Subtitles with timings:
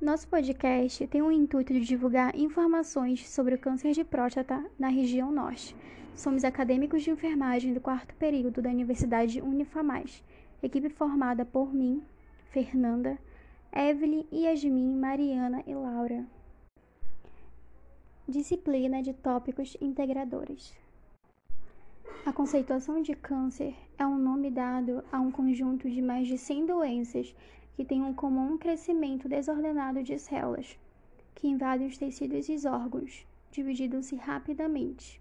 [0.00, 5.30] Nosso podcast tem o intuito de divulgar informações sobre o câncer de próstata na região
[5.30, 5.76] norte.
[6.14, 10.24] Somos acadêmicos de enfermagem do quarto período da Universidade Unifamais,
[10.62, 12.02] equipe formada por mim,
[12.50, 13.18] Fernanda,
[13.70, 16.24] Evelyn, Yasmin, Mariana e Laura.
[18.26, 20.74] Disciplina de tópicos integradores.
[22.24, 26.64] A conceituação de câncer é um nome dado a um conjunto de mais de 100
[26.64, 27.34] doenças
[27.80, 30.78] que têm um comum crescimento desordenado de células,
[31.34, 35.18] que invadem os tecidos e os órgãos, dividindo-se rapidamente.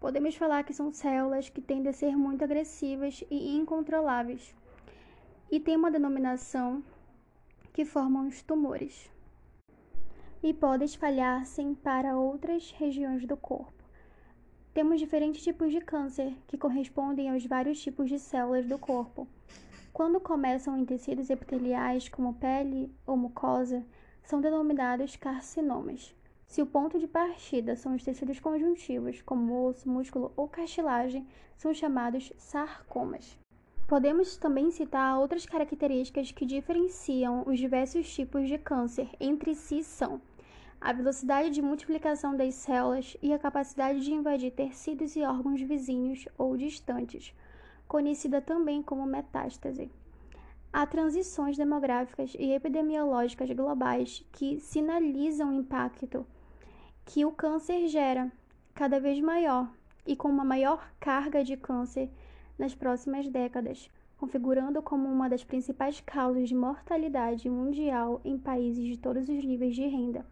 [0.00, 4.54] Podemos falar que são células que tendem a ser muito agressivas e incontroláveis,
[5.52, 6.82] e têm uma denominação
[7.70, 9.12] que formam os tumores
[10.42, 13.84] e pode espalhar-se para outras regiões do corpo.
[14.72, 19.28] Temos diferentes tipos de câncer que correspondem aos vários tipos de células do corpo.
[19.94, 23.86] Quando começam em tecidos epiteliais, como pele ou mucosa,
[24.24, 26.12] são denominados carcinomas.
[26.48, 31.24] Se o ponto de partida são os tecidos conjuntivos, como osso, músculo ou cartilagem,
[31.56, 33.38] são chamados sarcomas.
[33.86, 40.20] Podemos também citar outras características que diferenciam os diversos tipos de câncer entre si são
[40.80, 46.26] a velocidade de multiplicação das células e a capacidade de invadir tecidos e órgãos vizinhos
[46.36, 47.32] ou distantes,
[47.94, 49.88] conhecida também como metástase.
[50.72, 56.26] Há transições demográficas e epidemiológicas globais que sinalizam o impacto
[57.04, 58.32] que o câncer gera,
[58.74, 59.70] cada vez maior
[60.04, 62.10] e com uma maior carga de câncer
[62.58, 68.98] nas próximas décadas, configurando como uma das principais causas de mortalidade mundial em países de
[68.98, 70.26] todos os níveis de renda.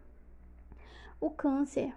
[1.17, 1.95] O câncer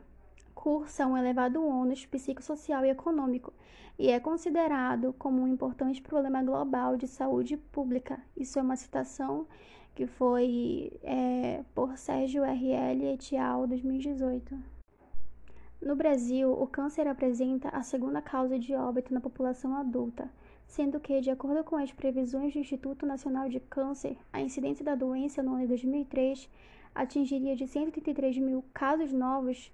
[0.57, 3.53] cursa um elevado ônus psicossocial e econômico
[3.99, 8.19] e é considerado como um importante problema global de saúde pública.
[8.37, 9.47] Isso é uma citação
[9.95, 13.07] que foi é, por Sérgio R.L.
[13.07, 13.67] et al.
[13.67, 14.59] 2018.
[15.81, 20.29] No Brasil, o câncer apresenta a segunda causa de óbito na população adulta,
[20.67, 24.95] sendo que, de acordo com as previsões do Instituto Nacional de Câncer, a incidência da
[24.95, 26.51] doença no ano de 2003
[26.95, 29.71] atingiria de 133 mil casos novos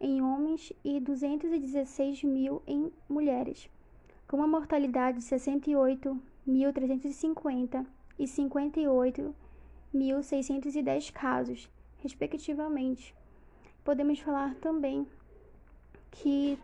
[0.00, 3.70] em homens e 216 mil em mulheres,
[4.28, 7.86] com uma mortalidade de 68.350
[8.18, 13.14] e 58.610 casos, respectivamente.
[13.84, 15.06] Podemos falar também
[16.10, 16.58] que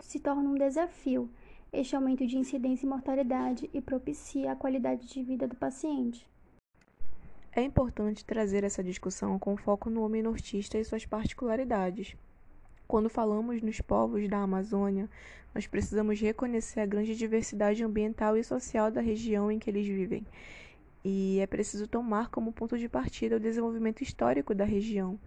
[0.00, 1.28] se torna um desafio
[1.72, 6.28] este aumento de incidência e mortalidade e propicia a qualidade de vida do paciente.
[7.52, 12.16] É importante trazer essa discussão com foco no homem nortista e suas particularidades.
[12.86, 15.10] Quando falamos nos povos da Amazônia,
[15.52, 20.24] nós precisamos reconhecer a grande diversidade ambiental e social da região em que eles vivem.
[21.04, 25.18] E é preciso tomar como ponto de partida o desenvolvimento histórico da região.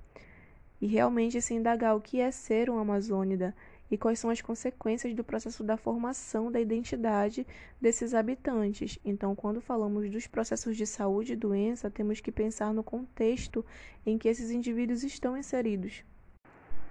[0.79, 3.53] E realmente se indagar o que é ser um amazônida
[3.91, 7.45] e quais são as consequências do processo da formação da identidade
[7.81, 8.97] desses habitantes.
[9.03, 13.65] Então, quando falamos dos processos de saúde e doença, temos que pensar no contexto
[14.05, 16.05] em que esses indivíduos estão inseridos.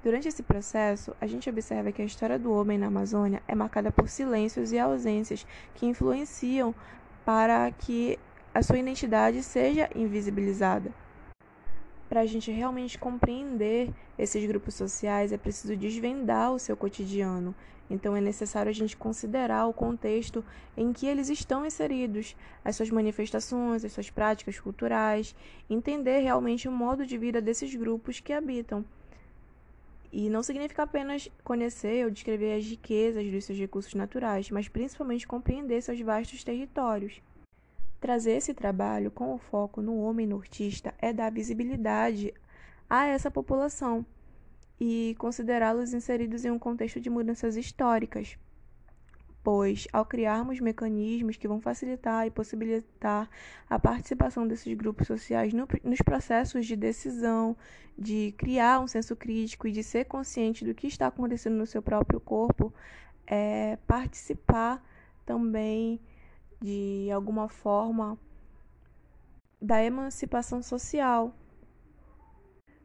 [0.03, 3.91] Durante esse processo, a gente observa que a história do homem na Amazônia é marcada
[3.91, 5.45] por silêncios e ausências
[5.75, 6.73] que influenciam
[7.25, 8.17] para que
[8.55, 10.93] a sua identidade seja invisibilizada.
[12.09, 17.55] Para a gente realmente compreender esses grupos sociais, é preciso desvendar o seu cotidiano.
[17.91, 20.45] Então, é necessário a gente considerar o contexto
[20.77, 25.35] em que eles estão inseridos, as suas manifestações, as suas práticas culturais,
[25.69, 28.85] entender realmente o modo de vida desses grupos que habitam.
[30.11, 35.27] E não significa apenas conhecer ou descrever as riquezas dos seus recursos naturais, mas principalmente
[35.27, 37.21] compreender seus vastos territórios.
[38.01, 42.33] Trazer esse trabalho com o foco no homem nortista é dar visibilidade
[42.89, 44.07] a essa população
[44.81, 48.39] e considerá-los inseridos em um contexto de mudanças históricas,
[49.43, 53.29] pois, ao criarmos mecanismos que vão facilitar e possibilitar
[53.69, 57.57] a participação desses grupos sociais no, nos processos de decisão,
[57.97, 61.81] de criar um senso crítico e de ser consciente do que está acontecendo no seu
[61.83, 62.73] próprio corpo,
[63.27, 64.83] é participar
[65.25, 66.01] também
[66.61, 68.19] de alguma forma
[69.61, 71.35] da emancipação social.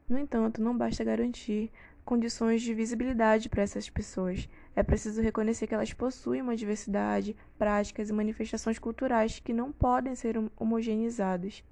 [0.08, 1.72] No entanto, não basta garantir
[2.04, 4.50] condições de visibilidade para essas pessoas.
[4.76, 10.16] É preciso reconhecer que elas possuem uma diversidade, práticas e manifestações culturais que não podem
[10.16, 11.64] ser homogeneizadas.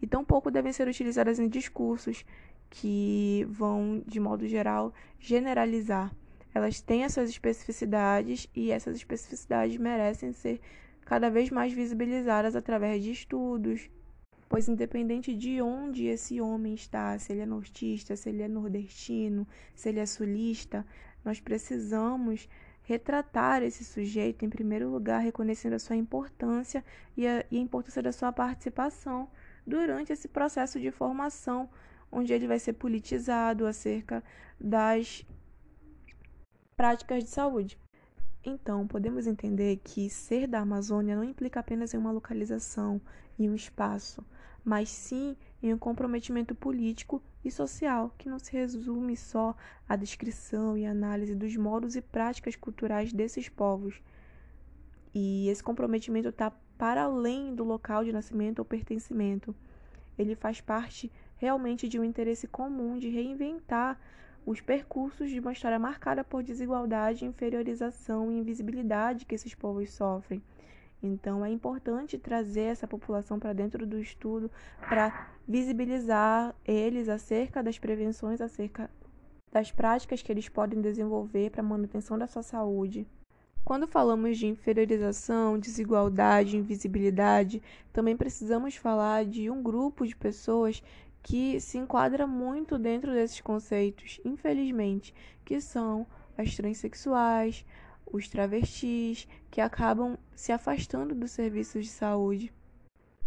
[0.00, 2.24] E tampouco devem ser utilizadas em discursos
[2.70, 6.14] que vão, de modo geral, generalizar
[6.54, 10.60] elas têm as suas especificidades e essas especificidades merecem ser
[11.04, 13.88] cada vez mais visibilizadas através de estudos,
[14.48, 19.46] pois independente de onde esse homem está, se ele é nortista, se ele é nordestino,
[19.74, 20.84] se ele é sulista,
[21.24, 22.48] nós precisamos
[22.82, 26.84] retratar esse sujeito, em primeiro lugar, reconhecendo a sua importância
[27.16, 29.28] e a, e a importância da sua participação
[29.66, 31.68] durante esse processo de formação,
[32.10, 34.24] onde ele vai ser politizado acerca
[34.58, 35.24] das
[36.76, 37.78] práticas de saúde.
[38.42, 43.00] Então, podemos entender que ser da Amazônia não implica apenas em uma localização
[43.38, 44.24] e um espaço,
[44.64, 49.54] mas sim em um comprometimento político e social que não se resume só
[49.88, 54.00] à descrição e análise dos modos e práticas culturais desses povos.
[55.14, 59.54] E esse comprometimento está para além do local de nascimento ou pertencimento.
[60.18, 63.98] Ele faz parte realmente de um interesse comum de reinventar
[64.46, 70.42] os percursos de uma história marcada por desigualdade, inferiorização e invisibilidade que esses povos sofrem.
[71.02, 74.50] Então, é importante trazer essa população para dentro do estudo
[74.88, 78.90] para visibilizar eles acerca das prevenções, acerca
[79.50, 83.06] das práticas que eles podem desenvolver para a manutenção da sua saúde.
[83.64, 87.62] Quando falamos de inferiorização, desigualdade, invisibilidade,
[87.92, 90.82] também precisamos falar de um grupo de pessoas
[91.22, 95.14] que se enquadra muito dentro desses conceitos, infelizmente,
[95.44, 96.06] que são
[96.36, 97.64] as transexuais,
[98.12, 102.52] os travestis, que acabam se afastando dos serviços de saúde.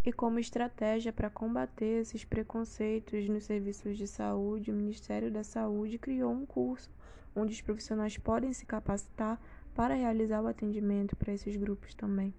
[0.06, 5.97] E como estratégia para combater esses preconceitos nos serviços de saúde, o Ministério da Saúde
[5.97, 6.91] criou um curso
[7.35, 9.41] onde os profissionais podem se capacitar
[9.74, 12.33] para realizar o atendimento para esses grupos também.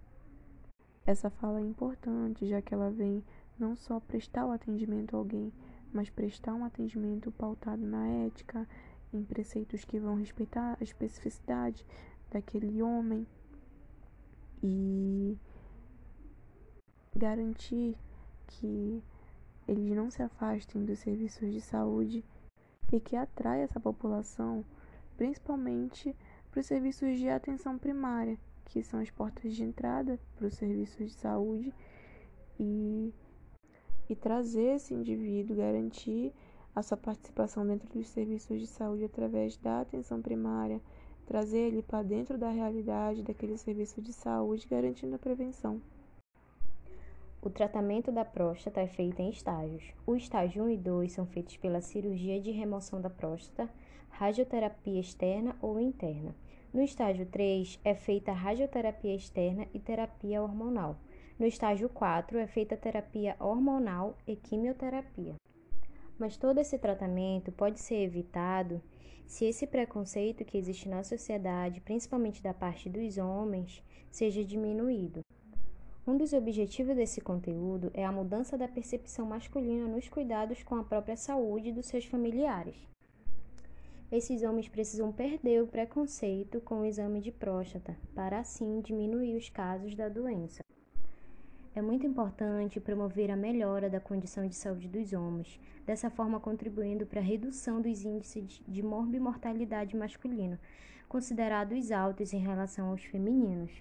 [1.07, 3.25] Essa fala é importante, já que ela vem
[3.59, 5.53] não só prestar o atendimento a alguém,
[5.93, 8.69] mas prestar um atendimento pautado na ética,
[9.13, 11.85] em preceitos que vão respeitar a especificidade
[12.35, 13.27] daquele homem
[14.63, 15.39] e
[17.17, 17.97] garantir
[18.47, 19.03] que
[19.69, 22.25] eles não se afastem dos serviços de saúde
[22.93, 24.65] e que atrai essa população,
[25.17, 26.15] principalmente
[26.51, 31.11] para os serviços de atenção primária, que são as portas de entrada para os serviços
[31.11, 31.73] de saúde
[32.59, 33.13] e
[34.07, 36.31] e trazer esse indivíduo, garantir
[36.75, 40.79] a sua participação dentro dos serviços de saúde através da atenção primária,
[41.27, 45.81] trazer ele para dentro da realidade daquele serviço de saúde, garantindo a prevenção.
[47.41, 49.85] O tratamento da próstata é feito em estágios.
[50.07, 53.69] O estágio 1 e 2 são feitos pela cirurgia de remoção da próstata,
[54.09, 56.35] radioterapia externa ou interna.
[56.73, 60.97] No estágio 3 é feita radioterapia externa e terapia hormonal.
[61.39, 65.35] No estágio 4 é feita terapia hormonal e quimioterapia.
[66.19, 68.81] Mas todo esse tratamento pode ser evitado
[69.27, 75.25] se esse preconceito que existe na sociedade, principalmente da parte dos homens, seja diminuído.
[76.07, 80.85] Um dos objetivos desse conteúdo é a mudança da percepção masculina nos cuidados com a
[80.85, 82.77] própria saúde dos seus familiares.
[84.13, 89.49] Esses homens precisam perder o preconceito com o exame de próstata, para assim diminuir os
[89.49, 90.63] casos da doença.
[91.77, 97.05] É muito importante promover a melhora da condição de saúde dos homens, dessa forma contribuindo
[97.05, 100.57] para a redução dos índices de morbimortalidade masculino,
[101.09, 103.73] considerados altos em relação aos femininos.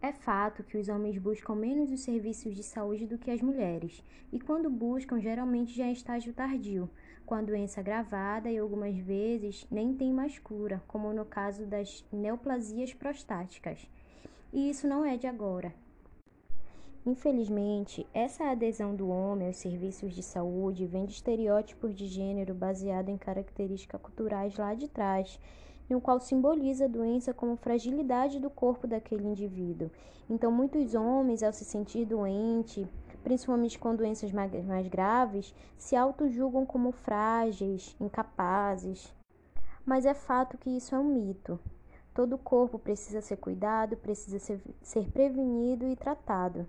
[0.00, 4.00] É fato que os homens buscam menos os serviços de saúde do que as mulheres,
[4.32, 6.88] e quando buscam, geralmente já em estágio tardio,
[7.26, 12.04] com a doença agravada e algumas vezes nem tem mais cura, como no caso das
[12.12, 13.90] neoplasias prostáticas.
[14.52, 15.72] E isso não é de agora,
[17.04, 23.08] Infelizmente, essa adesão do homem aos serviços de saúde vem de estereótipos de gênero baseado
[23.08, 25.40] em características culturais lá de trás,
[25.90, 29.90] no qual simboliza a doença como fragilidade do corpo daquele indivíduo.
[30.30, 32.86] Então, muitos homens, ao se sentir doente,
[33.24, 39.12] principalmente com doenças mais graves, se auto-julgam como frágeis, incapazes.
[39.84, 41.58] Mas é fato que isso é um mito.
[42.14, 46.64] Todo corpo precisa ser cuidado, precisa ser, ser prevenido e tratado.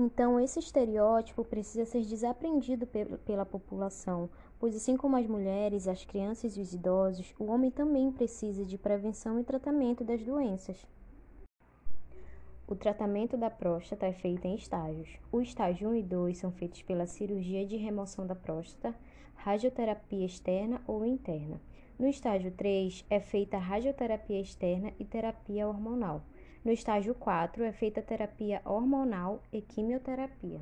[0.00, 6.56] Então, esse estereótipo precisa ser desaprendido pela população, pois, assim como as mulheres, as crianças
[6.56, 10.86] e os idosos, o homem também precisa de prevenção e tratamento das doenças.
[12.64, 15.18] O tratamento da próstata é feito em estágios.
[15.32, 18.94] O estágio 1 e 2 são feitos pela cirurgia de remoção da próstata,
[19.34, 21.60] radioterapia externa ou interna.
[21.98, 26.22] No estágio 3 é feita radioterapia externa e terapia hormonal.
[26.64, 30.60] No estágio 4 é feita terapia hormonal e quimioterapia.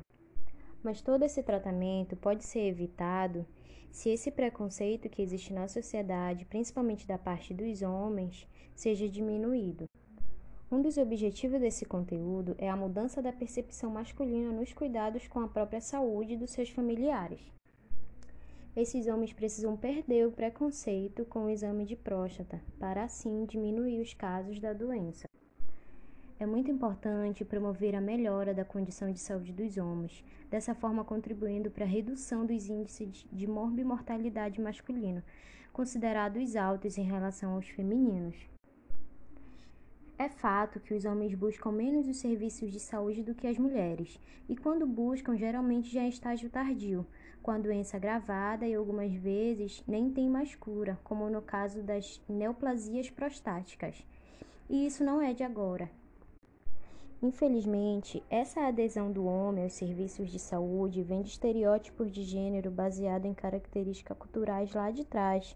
[0.83, 3.45] Mas todo esse tratamento pode ser evitado
[3.91, 9.89] se esse preconceito que existe na sociedade, principalmente da parte dos homens, seja diminuído.
[10.71, 15.47] Um dos objetivos desse conteúdo é a mudança da percepção masculina nos cuidados com a
[15.47, 17.41] própria saúde dos seus familiares.
[18.75, 24.13] Esses homens precisam perder o preconceito com o exame de próstata, para assim diminuir os
[24.13, 25.27] casos da doença.
[26.39, 31.71] É muito importante promover a melhora da condição de saúde dos homens, dessa forma contribuindo
[31.71, 35.23] para a redução dos índices de morbimortalidade masculino,
[35.73, 38.35] considerados altos em relação aos femininos.
[40.15, 44.19] É fato que os homens buscam menos os serviços de saúde do que as mulheres,
[44.47, 47.03] e quando buscam, geralmente já é estágio tardio,
[47.41, 52.21] com a doença agravada e algumas vezes nem tem mais cura, como no caso das
[52.29, 54.05] neoplasias prostáticas.
[54.69, 55.89] E isso não é de agora.
[57.21, 63.25] Infelizmente, essa adesão do homem aos serviços de saúde vem de estereótipos de gênero baseado
[63.25, 65.55] em características culturais lá de trás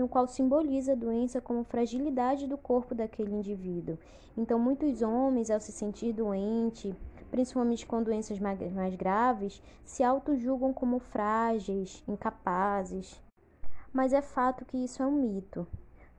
[0.00, 3.98] no qual simboliza a doença como fragilidade do corpo daquele indivíduo.
[4.36, 6.94] Então, muitos homens, ao se sentir doente,
[7.30, 13.20] principalmente com doenças mais graves, se auto-julgam como frágeis, incapazes.
[13.92, 15.66] Mas é fato que isso é um mito.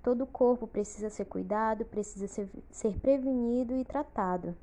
[0.04, 4.56] Todo corpo precisa ser cuidado, precisa ser, ser prevenido e tratado.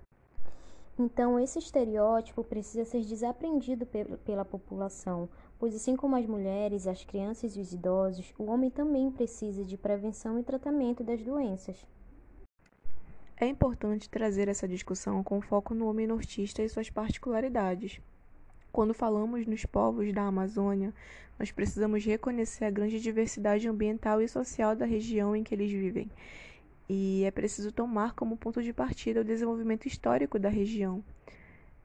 [0.99, 3.87] Então, esse estereótipo precisa ser desaprendido
[4.25, 9.11] pela população, pois assim como as mulheres, as crianças e os idosos, o homem também
[9.11, 11.85] precisa de prevenção e tratamento das doenças.
[13.39, 18.01] É importante trazer essa discussão com foco no homem nortista e suas particularidades.
[18.73, 20.95] Quando falamos nos povos da Amazônia,
[21.39, 26.11] nós precisamos reconhecer a grande diversidade ambiental e social da região em que eles vivem.
[26.89, 31.03] E é preciso tomar como ponto de partida o desenvolvimento histórico da região.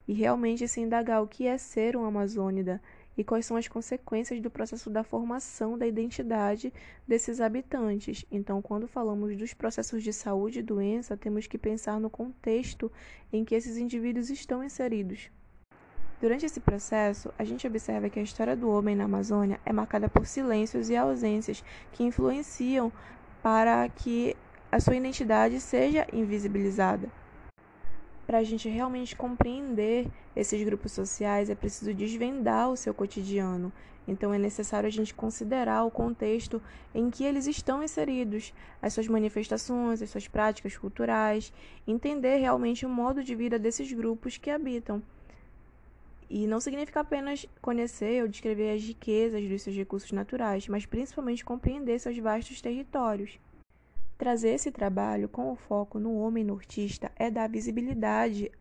[0.07, 2.81] E realmente se indagar o que é ser um amazônida
[3.17, 6.73] e quais são as consequências do processo da formação da identidade
[7.07, 8.25] desses habitantes.
[8.31, 12.91] Então, quando falamos dos processos de saúde e doença, temos que pensar no contexto
[13.31, 15.29] em que esses indivíduos estão inseridos.
[16.21, 20.07] Durante esse processo, a gente observa que a história do homem na Amazônia é marcada
[20.07, 22.91] por silêncios e ausências que influenciam
[23.41, 24.37] para que
[24.71, 27.09] a sua identidade seja invisibilizada
[28.31, 33.73] para a gente realmente compreender esses grupos sociais, é preciso desvendar o seu cotidiano.
[34.07, 36.61] Então, é necessário a gente considerar o contexto
[36.95, 41.51] em que eles estão inseridos, as suas manifestações, as suas práticas culturais,
[41.85, 45.03] entender realmente o modo de vida desses grupos que habitam.
[46.29, 51.43] E não significa apenas conhecer ou descrever as riquezas dos seus recursos naturais, mas principalmente
[51.43, 53.37] compreender seus vastos territórios.
[54.21, 58.51] Trazer esse trabalho com o foco no homem nortista é dar visibilidade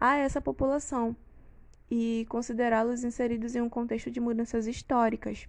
[0.00, 1.16] a essa população
[1.88, 5.46] e considerá-los inseridos em um contexto de mudanças históricas,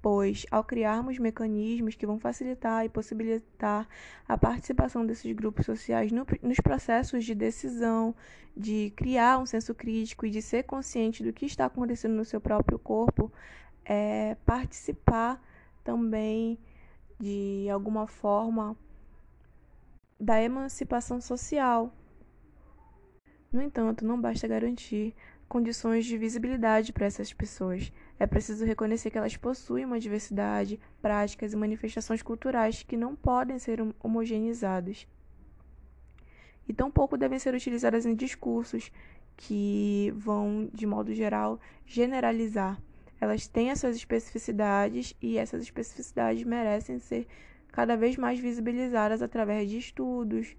[0.00, 3.88] pois, ao criarmos mecanismos que vão facilitar e possibilitar
[4.28, 8.14] a participação desses grupos sociais no, nos processos de decisão,
[8.56, 12.40] de criar um senso crítico e de ser consciente do que está acontecendo no seu
[12.40, 13.28] próprio corpo,
[13.84, 15.42] é participar
[15.82, 16.56] também
[17.22, 18.76] de alguma forma,
[20.18, 21.94] da emancipação social.
[23.52, 25.14] No entanto, não basta garantir
[25.48, 27.92] condições de visibilidade para essas pessoas.
[28.18, 33.56] É preciso reconhecer que elas possuem uma diversidade, práticas e manifestações culturais que não podem
[33.56, 35.06] ser homogeneizadas.
[36.66, 38.90] E tampouco devem ser utilizadas em discursos
[39.36, 42.82] que vão, de modo geral, generalizar
[43.22, 47.28] elas têm as suas especificidades e essas especificidades merecem ser
[47.70, 50.56] cada vez mais visibilizadas através de estudos,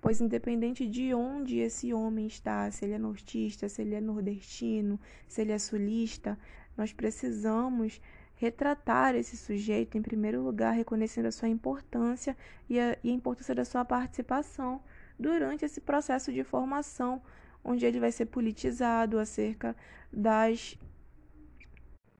[0.00, 4.98] pois independente de onde esse homem está, se ele é nortista, se ele é nordestino,
[5.28, 6.38] se ele é sulista,
[6.78, 8.00] nós precisamos
[8.36, 12.34] retratar esse sujeito em primeiro lugar, reconhecendo a sua importância
[12.70, 14.80] e a, e a importância da sua participação
[15.18, 17.20] durante esse processo de formação,
[17.62, 19.76] onde ele vai ser politizado acerca
[20.10, 20.78] das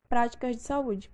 [0.08, 1.10] práticas de saúde.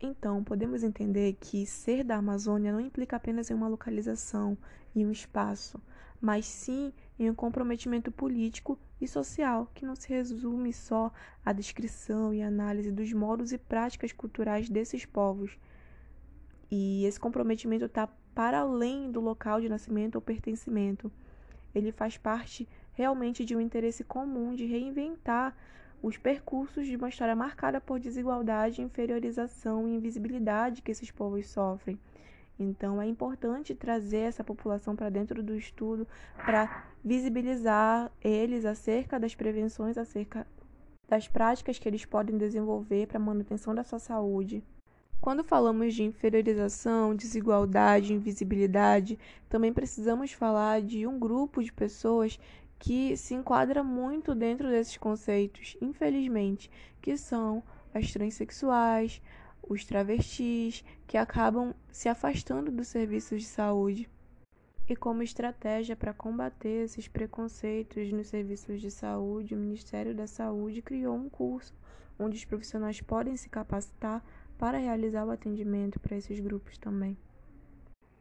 [0.00, 4.56] Então, podemos entender que ser da Amazônia não implica apenas em uma localização
[4.94, 5.80] e um espaço,
[6.20, 11.12] mas sim em um comprometimento político e social que não se resume só
[11.44, 15.56] à descrição e análise dos modos e práticas culturais desses povos.
[16.70, 21.12] E esse comprometimento está para além do local de nascimento ou pertencimento.
[21.74, 25.54] Ele faz parte realmente de um interesse comum de reinventar
[26.02, 31.98] os percursos de uma história marcada por desigualdade, inferiorização e invisibilidade que esses povos sofrem.
[32.58, 36.06] Então, é importante trazer essa população para dentro do estudo
[36.44, 40.46] para visibilizar eles acerca das prevenções, acerca
[41.08, 44.62] das práticas que eles podem desenvolver para a manutenção da sua saúde.
[45.20, 49.16] Quando falamos de inferiorização, desigualdade, invisibilidade,
[49.48, 52.40] também precisamos falar de um grupo de pessoas
[52.82, 56.68] que se enquadra muito dentro desses conceitos, infelizmente,
[57.00, 57.62] que são
[57.94, 59.22] as transexuais,
[59.62, 64.10] os travestis, que acabam se afastando dos serviços de saúde.
[64.88, 70.82] E como estratégia para combater esses preconceitos nos serviços de saúde, o Ministério da Saúde
[70.82, 71.72] criou um curso
[72.18, 74.24] onde os profissionais podem se capacitar
[74.58, 77.16] para realizar o atendimento para esses grupos também.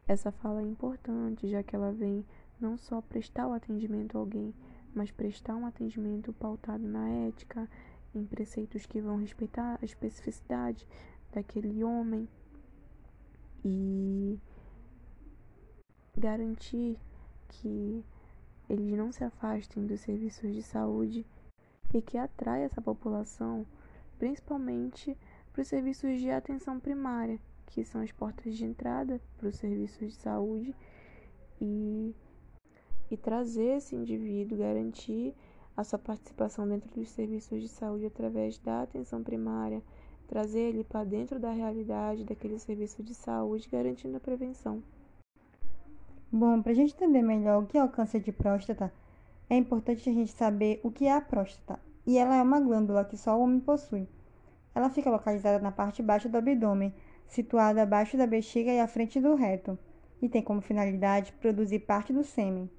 [0.08, 2.24] Essa fala é importante, já que ela vem
[2.62, 4.54] não só prestar o atendimento a alguém,
[4.94, 7.68] mas prestar um atendimento pautado na ética,
[8.14, 10.88] em preceitos que vão respeitar a especificidade
[11.32, 12.28] daquele homem
[13.64, 14.38] e
[16.18, 17.00] garantir
[17.48, 18.04] que
[18.70, 21.26] eles não se afastem dos serviços de saúde
[21.94, 23.66] e que atrai essa população,
[24.18, 25.18] principalmente
[25.52, 30.14] para os serviços de atenção primária, que são as portas de entrada para os serviços
[30.14, 30.76] de saúde
[31.60, 32.16] e,
[33.14, 35.34] e trazer esse indivíduo, garantir
[35.76, 39.82] a sua participação dentro dos serviços de saúde através da atenção primária,
[40.28, 44.82] trazer ele para dentro da realidade daquele serviço de saúde, garantindo a prevenção.
[46.32, 48.94] Bom, para a gente entender melhor o que é o câncer de próstata,
[49.50, 51.78] é importante a gente saber o que é a próstata.
[52.08, 54.08] E ela é uma glândula que só o homem possui.
[54.74, 56.94] Ela fica localizada na parte baixa do abdômen,
[57.28, 59.78] situada abaixo da bexiga e à frente do reto,
[60.22, 62.70] e tem como finalidade produzir parte do sêmen.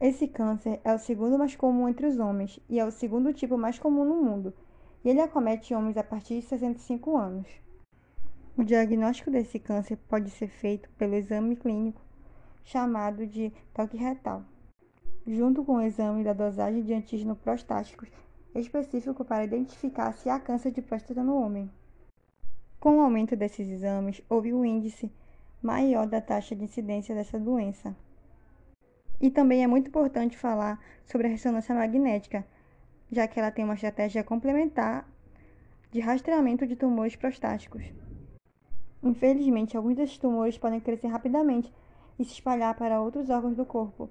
[0.00, 3.58] Esse câncer é o segundo mais comum entre os homens e é o segundo tipo
[3.58, 4.54] mais comum no mundo,
[5.04, 7.46] e ele acomete homens a partir de 65 anos.
[8.56, 12.00] O diagnóstico desse câncer pode ser feito pelo exame clínico
[12.64, 14.42] chamado de toque retal,
[15.26, 18.08] junto com o exame da dosagem de antígeno prostáticos
[18.54, 21.70] específico para identificar se há câncer de próstata no homem.
[22.80, 25.12] Com o aumento desses exames, houve um índice
[25.62, 27.94] maior da taxa de incidência dessa doença.
[29.20, 32.46] E também é muito importante falar sobre a ressonância magnética,
[33.10, 35.06] já que ela tem uma estratégia complementar
[35.90, 37.82] de rastreamento de tumores prostáticos.
[39.02, 41.72] Infelizmente, alguns desses tumores podem crescer rapidamente
[42.18, 44.08] e se espalhar para outros órgãos do corpo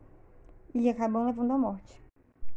[0.73, 2.03] e acabam levando à morte.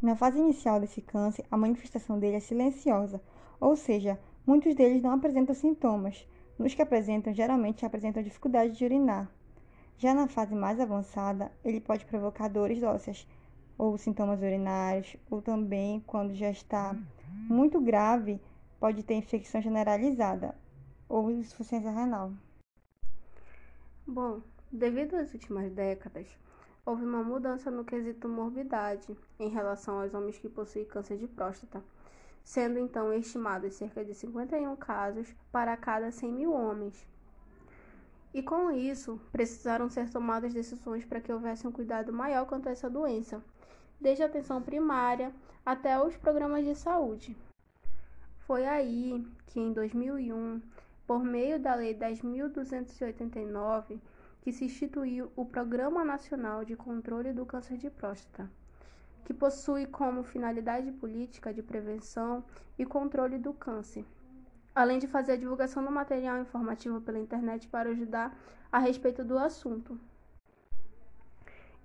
[0.01, 3.23] Na fase inicial desse câncer, a manifestação dele é silenciosa,
[3.61, 6.27] ou seja, muitos deles não apresentam sintomas.
[6.59, 9.31] Nos que apresentam, geralmente apresentam dificuldade de urinar.
[9.99, 13.27] Já na fase mais avançada, ele pode provocar dores ósseas,
[13.79, 16.97] ou sintomas urinários, ou também, quando já está
[17.49, 18.41] muito grave,
[18.81, 20.55] pode ter infecção generalizada
[21.09, 22.33] ou insuficiência renal.
[24.07, 24.43] Bom,
[24.75, 26.27] Devido às últimas décadas,
[26.87, 31.85] houve uma mudança no quesito morbidade em relação aos homens que possuem câncer de próstata,
[32.43, 37.07] sendo então estimados cerca de 51 casos para cada 100 mil homens.
[38.35, 42.73] E com isso, precisaram ser tomadas decisões para que houvesse um cuidado maior quanto a
[42.73, 43.43] essa doença,
[44.01, 45.33] desde a atenção primária
[45.65, 47.37] até os programas de saúde.
[48.47, 50.63] Foi aí que, em 2001,
[51.07, 54.01] por meio da Lei 10.289,
[54.41, 58.51] que se instituiu o Programa Nacional de Controle do Câncer de Próstata,
[59.25, 62.43] que possui como finalidade política de prevenção
[62.79, 64.05] e controle do câncer,
[64.75, 68.37] além de fazer a divulgação do material informativo pela internet para ajudar
[68.71, 69.99] a respeito do assunto.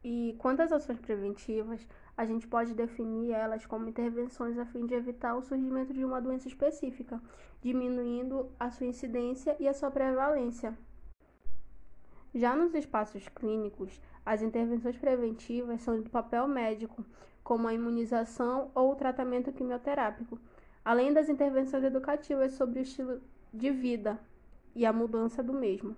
[0.03, 4.93] E quanto às ações preventivas, a gente pode definir elas como intervenções a fim de
[4.93, 7.21] evitar o surgimento de uma doença específica,
[7.61, 10.77] diminuindo a sua incidência e a sua prevalência.
[12.33, 17.03] Já nos espaços clínicos, as intervenções preventivas são do papel médico,
[17.43, 20.39] como a imunização ou o tratamento quimioterápico,
[20.87, 23.21] além das intervenções educativas sobre o estilo
[23.53, 24.17] de vida
[24.73, 25.97] e a mudança do mesmo.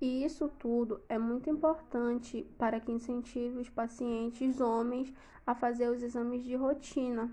[0.00, 5.14] E isso tudo é muito importante para que incentive os pacientes homens
[5.46, 7.30] a fazer os exames de rotina,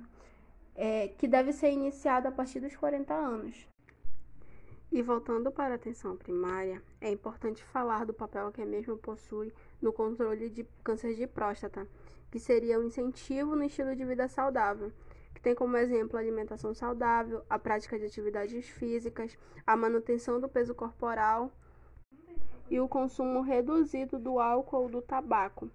[0.76, 3.68] é, que deve ser iniciado a partir dos 40 anos.
[4.92, 9.52] E voltando para a atenção primária, é importante falar do papel que a mesma possui
[9.82, 11.88] no controle de câncer de próstata,
[12.30, 14.94] que seria o um incentivo no estilo de vida saudável,
[15.44, 20.74] tem como exemplo a alimentação saudável, a prática de atividades físicas, a manutenção do peso
[20.74, 21.52] corporal
[22.72, 25.70] e o consumo reduzido do álcool ou do tabaco,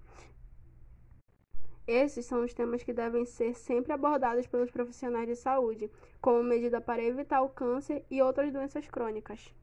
[1.89, 6.83] esses são os temas que devem ser sempre abordados pelos profissionais de saúde, como medida
[6.83, 9.55] para evitar o câncer e outras doenças crônicas.